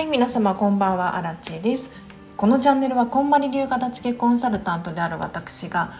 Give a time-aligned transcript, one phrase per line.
[0.00, 1.14] はい皆様こんばんは。
[1.14, 1.90] アラチェです。
[2.38, 5.92] このチャンネルはこんまり流片付けコンサルタントである私が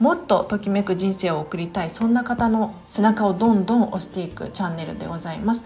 [0.00, 5.64] もっとときめく人生を送りたいそんな方の背中をどんどん押していくチャンネルでございます。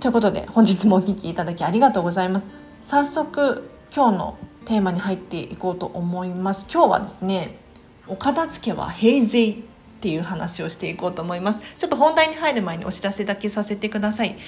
[0.00, 2.48] ということで本日もお聴きいただきありがとうございます。
[2.80, 6.66] 早速今日のテーマに入っていこうと思います。
[6.72, 7.58] 今日はですね
[8.06, 9.56] お片付けは平税っ
[10.00, 11.60] ていう話をしていこうと思います。
[11.76, 14.38] ちょっと本題に入る前にお知らせだけさせてください。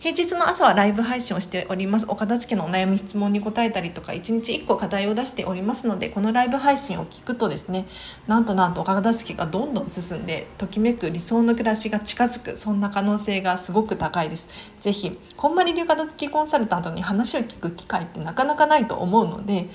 [0.00, 2.06] 平日の朝はライブ配信をしております。
[2.08, 7.86] お片付けのお悩み質問に答えたりとか、1日1個課題を出しておりますので、このライブ配信を聞くとですね、
[8.26, 14.46] なんとなんとお片付けがどんどん進んで、ときめく理想の暮らしが近づく、そんな可能性がすごく高いです。
[14.80, 19.68] ぜひ、こんまり流片付けコンサルタントに話を聞く機会ってなかなかないと思うので、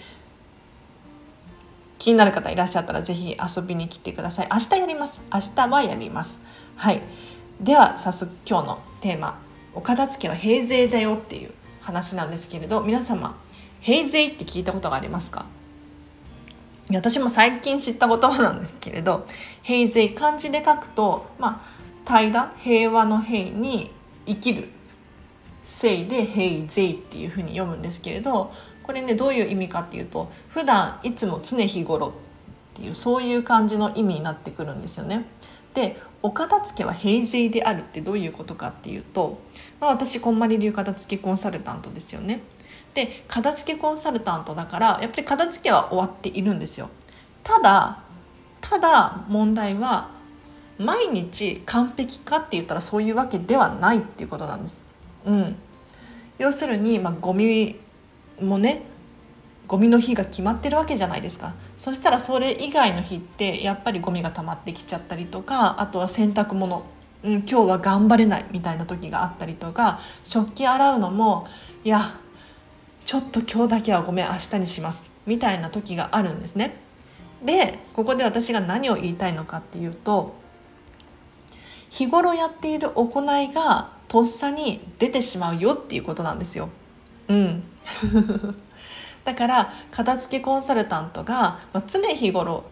[1.98, 4.50] 気になる方いらっしゃったらぜひ遊びに来てください。
[4.52, 5.22] 明日やります。
[5.34, 6.40] 明日はやります。
[6.76, 7.02] はい。
[7.60, 13.38] では早速今日のテーマお片付けは平税だよっていう話なんですけれど皆様
[13.82, 15.46] 平税って聞いたことがありますか？
[16.92, 19.28] 私も最近知った言葉なんですけれど
[19.62, 21.64] 平税漢字で書くと、ま
[22.06, 23.92] あ、平ら平和の平に
[24.26, 24.70] 生きる
[25.66, 32.12] 生で平税っていうふうに読むんですけれどこれねどういう意味かっていうと普段いつも常日頃っ
[32.74, 35.26] ていうそういう感じの意味になってくるんですよね。
[35.74, 39.40] でお片付けは平税であるってどういうことかっていうと、
[39.80, 42.42] まあ、私こんまり流片付けコンサルタントですよね。
[42.94, 46.90] で片付けコンサルタントだからやっぱり片付けは終わっているんですよ。
[47.44, 48.04] ただ
[48.62, 50.10] ただ問題は
[50.78, 54.82] 毎日完璧かって言ったらそういうわけではないっていうことなんです。
[55.26, 55.56] うん、
[56.38, 57.76] 要するに、まあ、ゴミ
[58.42, 58.84] もね
[59.70, 66.84] ゴミの日が決まってるわけじゃないですかそしたらそれ以外の日ってやっぱりゴミが溜まってきちゃったりとかあとは洗濯物、
[67.24, 71.48] うん、今日は頑張れないみたいな時があったりとか食器洗うのも
[71.84, 72.20] いや
[73.06, 76.76] ちょっと今日だけはごめん明日にしますみたいな時があるんですね。
[77.46, 80.36] でここで私が何を言いたいのかっていうと
[81.90, 86.70] 日頃やっている行いがとっさに出てしまうよっていうことなんですよ。
[87.28, 87.64] うん
[89.30, 92.64] だから片付けコンサルタントが、まあ、常日頃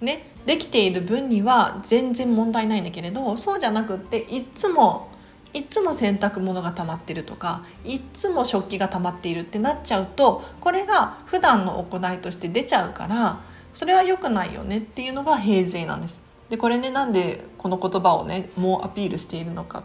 [0.00, 5.10] ねできている分には全然問題ないんだけれどそうじゃなくっていつも
[5.54, 13.38] いつも洗濯物が溜まってるとかいつも食器が溜まっているってなっちゃうとこれが普段の行いとして出ちゃうから
[13.72, 16.20] それは良くないよねっていうのが平税なんです。
[16.48, 19.82] でこれねなんでこの言葉をねもうアピールしているのかっ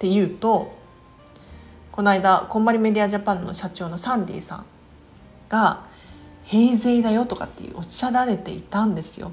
[0.00, 0.76] ていうと
[1.92, 4.66] この間こんまりメディアジャパンの社長のサンディさん
[5.52, 5.84] が
[6.42, 9.30] 平税だよとかっておっしゃられていたんですよ。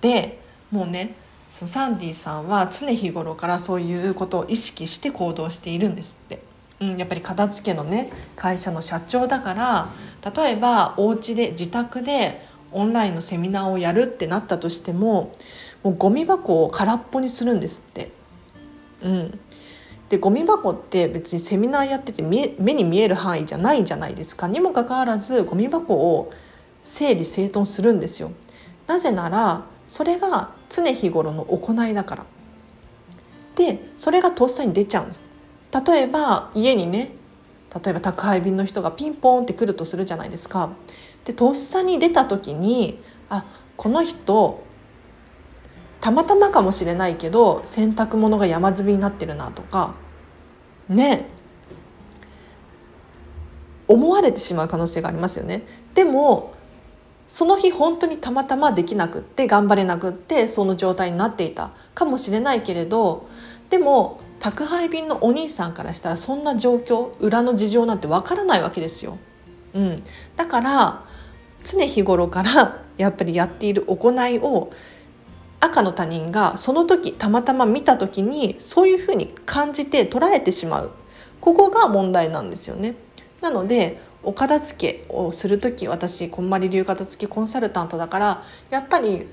[0.00, 0.38] で
[0.70, 1.14] もうね
[1.50, 6.42] そのサンディさんは常日頃からそういうことを意識して行動しているんですって。
[6.80, 9.88] うん、やっぱり片付けのね会社の社長だから
[10.34, 15.32] 例えばお家で自宅でオンラインのセミナーをやるってなったとしても
[15.84, 18.10] もうゴミ箱を空っぽにするんですって。
[19.02, 19.40] うん、
[20.12, 24.46] でゴミ箱って別にセミナーやってて目に見える範囲じゃないじゃないですか。
[24.46, 26.30] にもかかわらずゴミ箱を
[26.82, 28.30] 整理整頓するんですよ。
[28.86, 32.26] なぜならそれが常日頃の行いだから。
[33.54, 35.24] でそれがとっさに出ちゃうんです。
[35.86, 37.12] 例えば家にね
[37.74, 40.72] 例えば宅配便の人がピンポンって来るとするじゃないですか。
[41.24, 43.46] でとっさに出た時にあ
[43.78, 44.62] この人
[46.02, 49.94] たまたまかもしれないけど洗濯物が山積みになってるなとか
[50.88, 51.28] ね
[53.86, 55.62] 思われてしまう可能性がありますよね。
[55.94, 56.52] でも
[57.28, 63.28] その日本当にたまたまできなくって頑張れなくってその状態になっていたかもしれないけれど
[63.70, 69.18] でも宅配便のお兄さんからしたらそんな状況裏の事情なんてわからないわけですよ。
[69.72, 70.02] うん、
[70.34, 71.04] だから
[71.64, 74.70] 常日頃からやっぱりやっている行いを
[75.62, 80.90] 赤の他人がその時たまたま見た時にそういうふうに感じて捉えてしまう
[81.40, 82.96] ここが問題なんですよね。
[83.40, 89.26] なのでお片付けをする時私こんまり流片付けコンサルタントだからやっぱり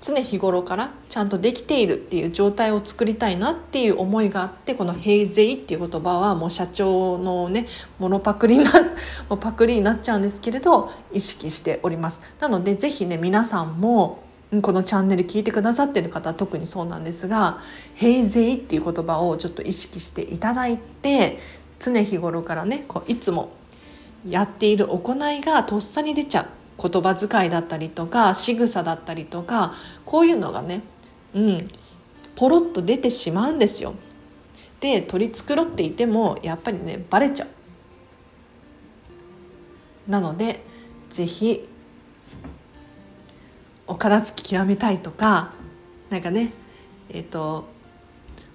[0.00, 7.66] 常日頃からちゃんとできているっていう状態を作りたいなっていう思いがあってこの「平税」っていう言葉はもう社長のね
[7.98, 8.70] モノパクリな
[9.40, 12.20] パクリになっちゃうんですけれど意識しております。
[12.40, 14.18] なので是非ね皆さんも
[14.62, 17.60] このチャンネル聞いてくださってる方は特にそうなんですが
[17.96, 21.38] 「平税」っていう言葉をちょっと意識していただいて
[21.80, 23.50] 常日頃からねこういつも
[24.28, 29.74] やっている行いがとっさに出ちゃう言葉遣いだったりとか仕草だったりとか
[30.04, 30.82] こういうのがね
[31.34, 31.68] うん
[32.36, 33.90] ポロッと出てしまうんですよ。
[33.90, 33.94] っ
[34.80, 37.48] て取り繕っていてもやっぱりねバレちゃう
[40.10, 40.62] なので
[41.10, 41.68] 是非
[43.86, 45.52] お片付き極めたいとか
[46.10, 46.52] なんかね
[47.10, 47.66] えっ、ー、と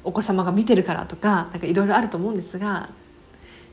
[0.03, 2.89] お子様が見てるからとかなんかいろいろあると思うんですが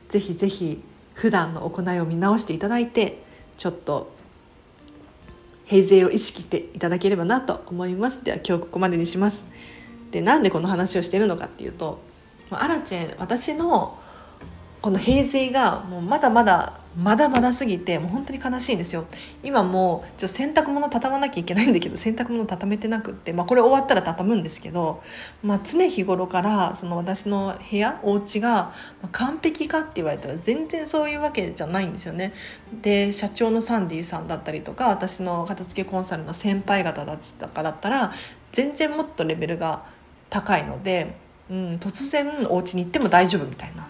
[0.09, 0.83] ぜひぜひ
[1.13, 3.23] 普段の行いを見直していただいて
[3.57, 4.15] ちょっと
[5.65, 8.23] 平成を意識していただければなと思います。
[8.23, 9.43] では今日ここまでにします。
[10.11, 11.99] でなんでこの話をしているのかっていうと
[12.51, 13.97] アラチェン私の
[14.81, 19.05] この平成がもうまだまだまだまだすぎてもう本当に悲しいんですよ。
[19.43, 25.03] 今もうちょ洗濯物畳まなきゃいけないんだけど洗濯物畳めてなくって、まあ、これ終わったら畳むんですけど、
[25.43, 28.73] まあ、常日頃からその私の部屋お家が
[29.11, 32.33] 完璧かって言われたら全然そういうわけじゃないんですよね。
[32.81, 38.11] で社長のサンディさんだったりとか私の片付けコンサルの先輩方だっただったら
[38.51, 39.83] 全然もっとレベルが
[40.31, 41.15] 高いので、
[41.51, 43.87] うん、突然お家に行っても大丈夫みたいな。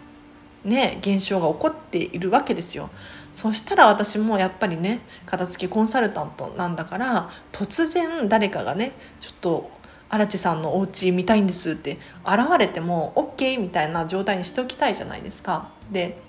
[0.68, 2.90] ね現象が起こっているわけですよ。
[3.34, 9.72] そしたら私もやっぱりね片付けコンサルタントなんだから突然誰かがねちょっと
[10.10, 15.70] 荒地さんのお家見たいんですって現れても OK みたいな状態にしておきたいじゃないですか。
[15.92, 16.20] で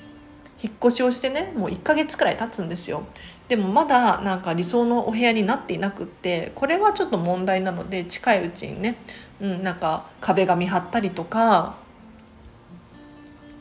[0.60, 3.04] 引っ越しをしてねもう1ヶ月くらい経つんですよ。
[3.48, 8.96] でもまだなんか理想のお部屋になっていなくってこれはちょっと問題なので近いうちにね、
[9.40, 11.76] うん、なんか壁紙貼ったりとか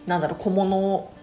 [0.08, 1.14] なんだろう小物を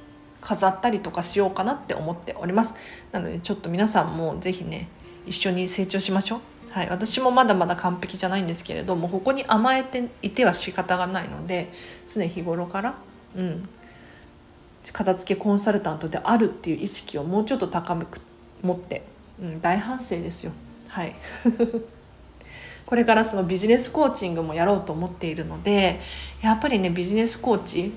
[0.41, 2.75] 飾ったりとかしようかなって思っております。
[3.11, 4.89] なのでちょっと皆さんも是非ね
[5.27, 6.41] 一緒に成長しましょう。
[6.71, 11.71] はい、私もまだまだ完璧じゃないんですけれどもここに甘えていては仕方がないので
[12.05, 12.99] 常日頃から、
[13.37, 13.69] うん、
[14.93, 18.21] 片付けコンサルタントであるっていう意識をもうちょっと高めく
[18.61, 19.05] 持って、
[19.41, 20.53] うん、大反省ですよ。
[20.89, 21.15] はい。
[22.87, 26.01] これからそのビジネスコーチングもやろうと思っているので
[26.43, 27.93] やっぱりねビジネスコーチ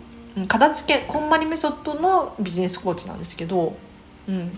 [0.45, 3.75] 片付けこんまりメソッドのビジネスコーチなんですけど、
[4.27, 4.51] うん、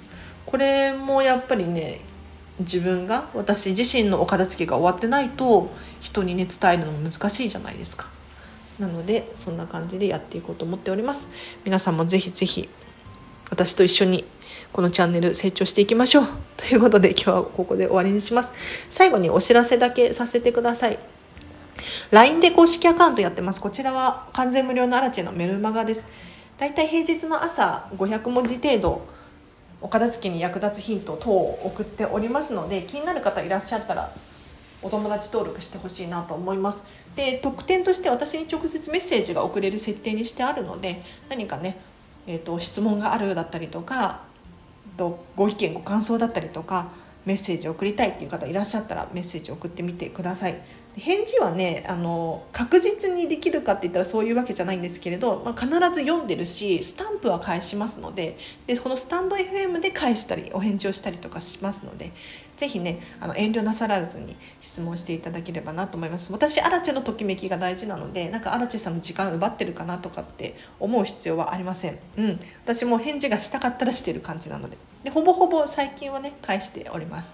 [0.46, 2.02] これもやっぱりね
[2.60, 5.70] 自分が私自身のお片付けが終わってないと
[6.02, 8.10] 人にね伝えるのも難しいじゃないですか。
[8.80, 11.28] なのでそんな感じでやっていこうと思っております。
[11.64, 12.68] 皆さんもぜひぜひ
[13.50, 14.26] 私と一緒に
[14.72, 16.28] このチャンネル成長していきましょう。
[16.58, 18.52] ということで今日はここで終わりにします。
[18.92, 21.00] 最後にお知らせだけさせてください。
[22.12, 23.62] LINE で公式アカウントやってます。
[23.62, 26.08] こちらは完全無料のアラチェのメルマガです。
[26.58, 29.08] だいたい平日の朝500文字程度
[29.82, 34.12] お片付けに役立つヒント等を送っておりますので気になる方いらっしゃったら
[34.82, 36.84] お友達登録してほしいなと思います。
[37.16, 41.78] で特典として私に直接メッセージが送れる設定にしてあるので何かね、
[42.28, 44.22] えーと、質問があるだったりとか
[44.98, 46.92] とご意見ご感想だったりとか
[47.26, 50.56] メッセージを送りたいっていう方いらっしゃったらメッセージを送ってみてください。
[50.98, 58.38] 返事はねあの確実にできるかって言ったらそういうわけじゃないんですけれど、まあ、必ず読んでるしスタンプは返しますので
[58.68, 62.12] でこのスタンド FM で返したりお返事をしたりとかしますので
[62.58, 66.34] ぜひねあの遠慮なさらずに質問していただければなと思います。
[66.34, 72.00] 私アラチェのときめきが大事なのでなんかアラチェさんの時間奪ってるかなとかって思う必要はありません。
[72.18, 72.40] うん。
[72.66, 74.78] 私も返事がしたかったらしてる感じなので。
[75.06, 77.34] でほぼほぼ最近はね返しております。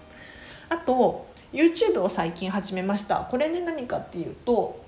[0.68, 3.26] あと YouTube を最近始めました。
[3.30, 4.85] これね何かっていうと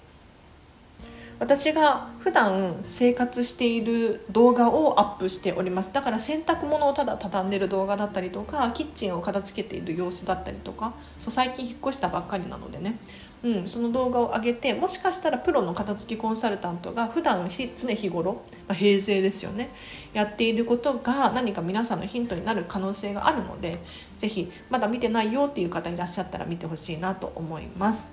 [1.41, 5.93] 私が普段生活している動画をアップしております。
[5.93, 12.99] だから洗濯物をただ畳んでる動画だったりとかキッチンを片付けている様子だったりとかそう最近引っ越したばっかりなのでね。
[13.45, 19.71] うん、その動画を上げてもしかしたらプロの片付きコンサルタントが普段常日頃、まあ、平成ですよね
[20.13, 23.79] やっていることが何か皆さんのヒントになる可能性があるので
[24.17, 28.09] 是非まだ見てないよっていう方いらっしゃったら見てほしいなと思います。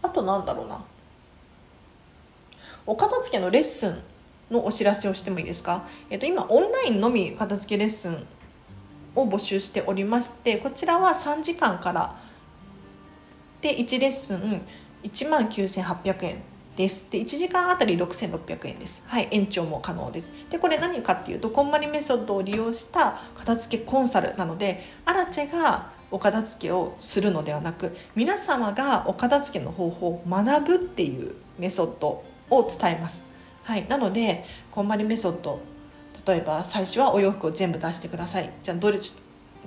[0.00, 0.84] あとなんだろうな。
[2.88, 3.98] お片付けのレッスン
[4.50, 8.26] のお知らせをしてもいいですか、えっと、今オンラインのみ片付けレッスン
[9.14, 12.16] を募集しておりましてこちらは3時間から
[13.60, 14.62] で1レッスン
[15.02, 16.38] 1万9800円
[16.76, 17.06] です。
[17.10, 19.02] で1時間あたり6600円です。
[19.06, 20.32] はい延長も可能です。
[20.48, 33.22] でこれ何かっていうとこんまりメソッドを利用した片付けコンサルなのでアラチェがお片付けをするのではなく皆様がお片付けの方法を学ぶっていうメソッドを伝えます。
[33.64, 33.86] はい。
[33.88, 35.60] なのでこんまりメソッド
[36.26, 38.50] 例えば最初はお洋服を全部出してください。
[38.62, 38.98] じゃあどれ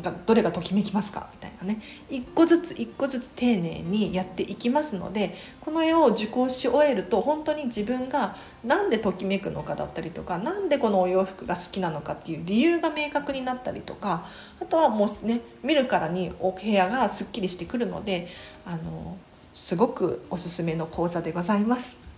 [0.01, 1.29] がどれがときめきますか？
[1.33, 1.81] みたいなね。
[2.09, 14.25] 一個ずつ一個ずつ丁寧にやっていきますのでこの絵を受講し終えると本当に自分が何でときめくのかだったりとか何でこのお洋服が好きなのかっていう理由が明確になったりとか
[14.61, 18.27] あとはもうね見るからにお部屋がすっきりしてくるので
[18.65, 19.17] あの
[19.53, 22.10] すごくおすすめの講座でございます。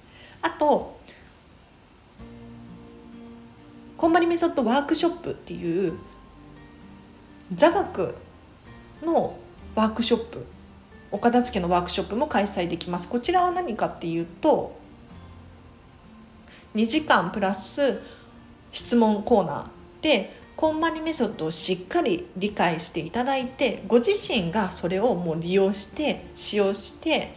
[0.44, 1.00] あと
[3.98, 5.94] こんまりメソッドワークショップっていう
[7.54, 8.16] 座学
[9.02, 9.38] の
[9.76, 10.46] ワークショップ
[11.12, 13.08] お片付けのワークショップも開催できます。
[13.08, 14.76] こちらは何かっていうと
[16.76, 18.02] 2時間プラス
[18.72, 27.36] 質問コーナーでこんまりメソッドをしっかり理解していただいてご自身がそれをもう利用して使用して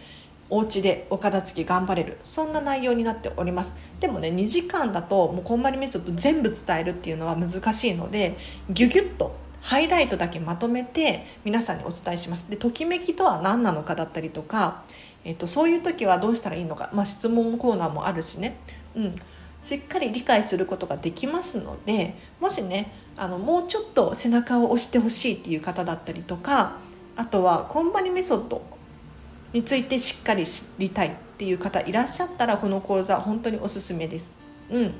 [0.48, 2.18] お家でお片付け頑張れる。
[2.22, 3.74] そんな内容になっております。
[4.00, 8.36] でもね2時間だともうこんまりメソッド全部伝えるっていうのは難しいので
[8.70, 12.48] ギュギュッとハイライトだけまとめて皆さんにお伝えします。
[12.48, 14.84] でときめきとは何なのかだったりとか、
[15.24, 18.56] えっと、そういう時はどうしたらいいのか、まあ、質問コーナーもあるしね、
[18.94, 19.16] うん、
[19.60, 26.78] しっかり理解することができますのでもしねあのもうちょっと背中を押してほしいっていう方だったりとか
[27.16, 28.62] あとはコンパニメソッド
[29.56, 34.34] についてしっかり知りたいっていう方いらっしゃったらこの講座本当におすすめです。
[34.70, 34.94] うん、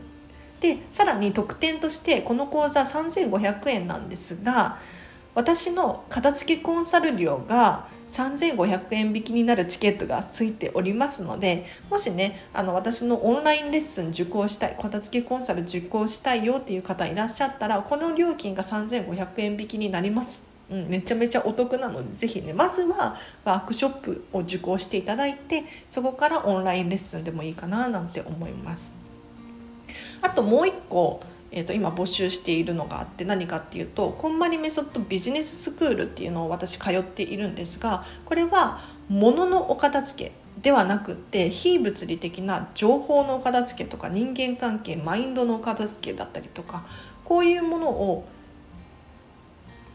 [0.60, 4.78] でさらに特典としてこの講座3500円なんですが
[5.34, 20.45] 私の片付けコンサル料が3500円引きになるチケットがついておりますのでもしねあの私のオンラインレッスン受講したい片付けコンサル受講したいよっていう方いらっしゃったらこの料金が3500円引きになります。
[20.70, 28.94] うん、めちゃめちゃお得なのでぜひねまずはワークショップを受講していただいてそこからオンラインレッスンでもいいかななんて思います。
[30.22, 31.20] あともう一個
[31.52, 46.84] えー、と今募集しているのがあって何かっていうとこんまりメソッドビジネススクールっていうのを私通っているんですがこれは物のお片付けではなくって非物理的な情報のお片付けとか人間関係マインドのお片付けだったりとか
[47.24, 48.28] こういうものを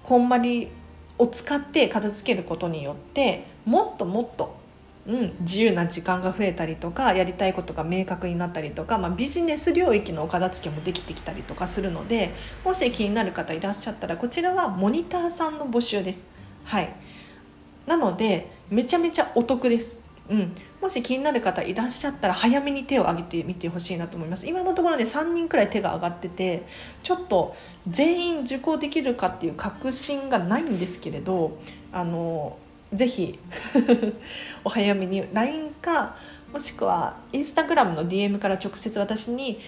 [0.03, 0.69] こんまり
[1.17, 4.61] を使って片付けることによってもっともっと
[5.07, 12.31] うん、自由な時間が増えたりとかやりたいことが明確になったりとか、まあ、ビジネス領域のお片付けもできてきたりとかするので
[12.63, 16.27] もし気になる方いらっしゃったらこちらはモニターさんの募集です。
[16.65, 16.93] はい、
[17.87, 19.97] なのでめちゃめちゃお得です。
[20.31, 24.47] うん、もし気になる方いらっしゃったら早めに手を挙げてみてほしいなと思います。
[24.47, 26.63] 今のところね3人くらい手が上がってて
[27.03, 27.53] ちょっと
[27.89, 31.59] 全員受講できるかっていう確信がないんですけれど
[31.91, 32.57] あの
[32.93, 33.37] ぜひ
[34.63, 36.15] お早めに LINE か
[36.53, 39.59] もしくはインスタグラムの DM から直接私に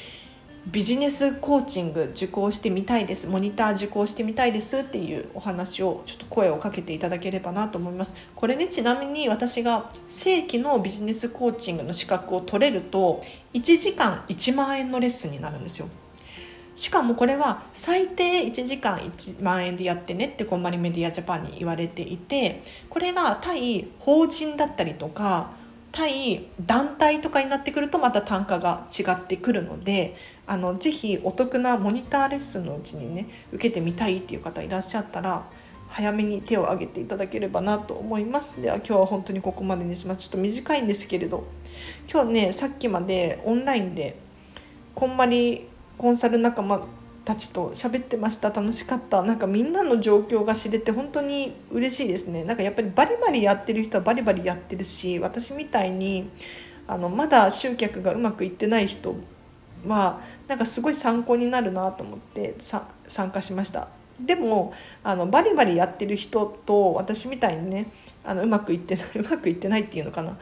[0.68, 8.16] ビジネスコーチング受講してみたいですモニター受講してみたいですっていうお話をちょっと声をかけていただければなと思います。
[8.34, 13.22] これねちなみに私が正規のビジネスコーチングの資格を取れると
[13.54, 15.90] 1時間1万円のレッスンになるんですよ。
[16.76, 25.52] しかもこれは最低1時間1万円でやってねってこんまりメディアジャパンに言われていてこれが対法人だったりとか
[25.94, 30.16] 対団体とかになってくるとまた単価が違ってくるので
[30.48, 35.48] あのぜひお得なモニターレッスンのうちにね受けてみたいっていう方いらっしゃったら
[35.88, 38.60] 早めに手を挙げていただければなと思います。
[38.60, 40.22] では今日は本当にここまでにします。
[40.22, 41.46] ちょっと短いんですけれど。
[42.12, 44.18] 今日ねさっきまでオンラインで
[44.96, 45.68] こんまり
[46.00, 46.88] コンサル仲間
[47.26, 48.50] たちと喋ってました。
[48.50, 49.22] 楽しかった。
[49.24, 52.44] なんかみんなの状況が知れて本当に嬉しいですね。
[52.44, 56.30] なんかやっぱりバリバリやってる人はバリバリやってるし私みたいに
[56.88, 59.16] あのまだ集客がうまくいってない人
[59.88, 63.88] はなんかすごい参考になるなと思って参加しました。
[64.20, 67.88] でもあのバリバリやってる人と私みたいにね
[68.24, 70.38] あのうまくいってないうまくいってないっていうのかな。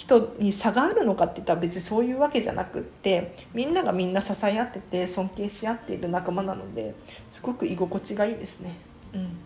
[0.00, 6.94] 人に差があるのかって言ったら別にそういうわけじゃなくってみんながみんな支え合ってて尊敬し合っている仲間なので
[7.28, 8.78] すごく居心地がいいですね。
[9.12, 9.36] うん、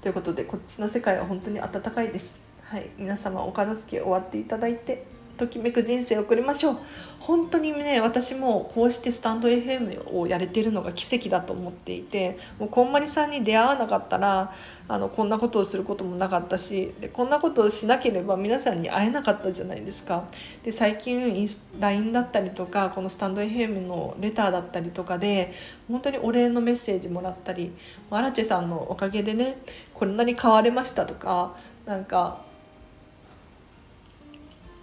[0.00, 2.38] ということでこっちの世界は本当に温かいです。
[2.62, 5.04] はい、皆様お片付け終わっていただいて
[5.40, 6.76] ときめく人生を送りましょう。
[7.18, 14.52] 本当にね私もこうしてスタンド FM をやれてるのが奇跡だと思っていてもうこんまりさんに出会わなかったら
[14.88, 20.24] あのこんなことをすることもなかったしでこんなことをしなければ皆さんに会えなかったじゃないですか。
[20.64, 25.52] で最近 LINE だったりとかこのスタンド FM のレターだったりとかで
[25.88, 27.72] 本当にお礼のメッセージもらったり
[28.10, 29.58] アラチェさんのおかげでね
[29.94, 31.54] こんなに変われましたとか
[31.86, 32.49] なんか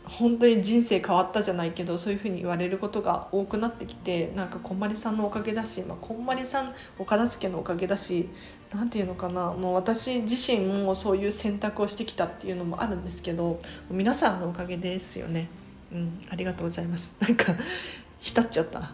[0.10, 8.30] 本当に人生変わったじゃないけどそういうふうに言われることが多くなってきてなんかこんまりさんのおかげだし、まあ、こんまりさんお片付けのおかげだし
[8.74, 13.60] 何て言うのかなもう私自身もそういう選択をしてきたっていうのもあるんですけど
[13.90, 15.50] 皆さんのおかげですよね。
[15.92, 17.16] うん、ありがとうございます。
[17.20, 17.56] なんか
[18.20, 18.92] 浸っちゃった。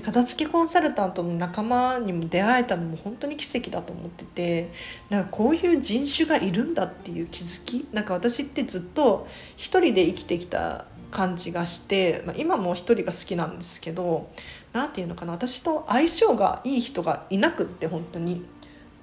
[0.00, 4.70] 片付けコンサルタントの仲間にも出会えたのも本当に奇跡だと思ってて
[5.10, 14.30] なんかこういう人種がいるんだっていう気づきなんか私ってずっと一人で生きてきた感じがして、まあ、今も一人が好きなんですけど
[14.72, 18.44] 何て言うのかな私と相性がいい人がいなくって本当に。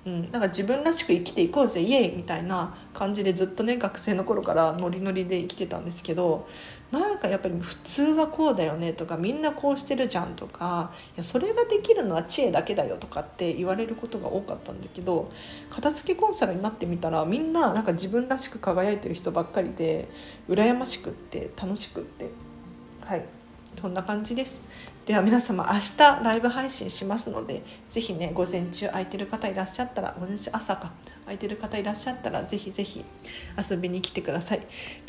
[0.05, 6.47] うん、なんか自分らしく生きていこうぜイエイみたいな感じでずっとね学生の頃からノリノリで生きてたんですけど
[6.91, 15.31] なんかやっぱり普通はこうだよねとかみんなこうしてるじゃんとかいやそれができるのは知恵だけだよとかって言われることが多かったんだけど
[15.69, 20.07] 片付けコンサルになってみたらみんななんか自分らしく輝いてる人ばっかりで
[20.47, 22.29] 羨ましくって楽しくって。
[23.01, 23.25] はい。
[23.79, 24.59] そんな感じです。
[25.09, 30.93] では皆様明日ライブ配信しますので是非ね午前中空いてる方いらっしゃったら午前中朝か
[31.25, 33.03] 空いてる方いらっしゃったらぜひぜひ
[33.57, 34.59] 遊びに来てください。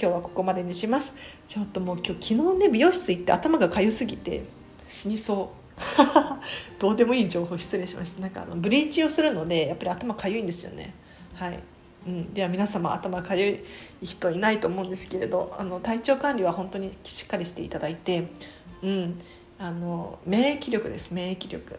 [0.01, 1.15] 今日はここまでにします。
[1.47, 4.45] ちょっともう今日昨日ね美容室行って頭が痒すぎて
[4.87, 5.81] 死にそう。
[6.81, 8.23] どうでもいい情報失礼しました。
[8.23, 10.95] なんかあのブリーチをするのでやっぱり頭かゆいんですよね。
[11.35, 11.61] はい。
[12.07, 13.63] うん、では皆様頭かゆ
[14.01, 18.29] い人いないと思うんですけれどあの体調管理は本当にしっかりしていただいて、
[18.83, 19.19] うん、
[19.61, 21.79] あの免疫力です免疫力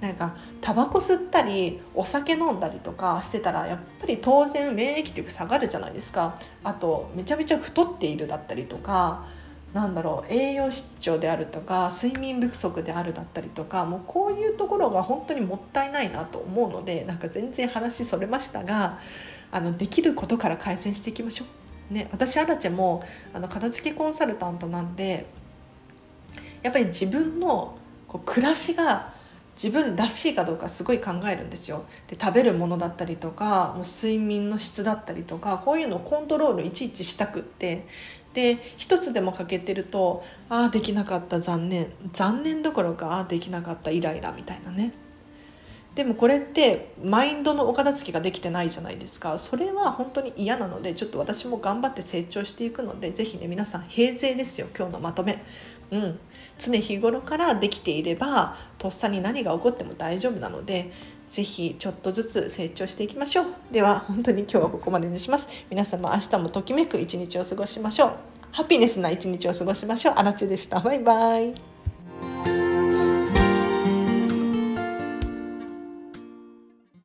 [0.00, 9.24] なんかタバコ吸ったりお酒飲んだりとかしてたらやっぱり当然免疫力下がるじゃないですかあとめちゃめちゃ太っているだったりとか
[9.72, 18.98] なんだろう栄養失調であるとか睡眠不足であるだったりとかもうこういうところが本当にもったいないなと思うのでなんか全然話それましたが
[19.52, 21.94] あのできることから改善していきましょう。
[21.94, 23.04] ね、私アラチェも
[23.34, 25.26] あの片付けコンサルタントなんで
[26.64, 27.78] やっぱり自分の
[28.08, 29.12] こう暮らしが
[29.54, 31.84] 自分らしいかどうかすごい考えるんですよ。
[32.08, 37.86] で食べるものだったりとかもう睡眠の質だったりとかこういうのをコントロールいちいちしたくって。
[38.32, 41.86] で一つでも欠けてるとああできなかった残念。
[42.12, 44.92] 残念どころかああできなかったイライラみたいなね。
[45.94, 49.38] でもこれってマインドのお片付けができてないじゃないですか。
[49.38, 54.66] それは本当に嫌なのでちょっと私も頑張って成長していくので是非ね皆さん平静ですよ。
[54.76, 55.40] 今日のまとめ。
[55.92, 56.18] うん。
[56.58, 60.90] 常日頃からできていればとっさに何が起こっても大丈夫なので
[61.28, 63.46] 是非ちょっとずつ成長していきましょう。
[63.72, 65.48] では本当に今日はここまでにします。
[65.68, 68.12] 皆様明日もときめく一日を過ごしましょう。
[68.52, 70.14] ハピネスな一日を過ごしましょう。
[70.16, 70.78] あらでした。
[70.78, 71.73] バイバイ。